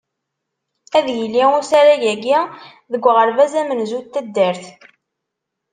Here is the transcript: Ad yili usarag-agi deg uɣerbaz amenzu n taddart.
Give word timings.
Ad 0.97 1.07
yili 1.17 1.43
usarag-agi 1.59 2.35
deg 2.91 3.03
uɣerbaz 3.09 3.53
amenzu 3.61 3.99
n 4.03 4.05
taddart. 4.13 4.65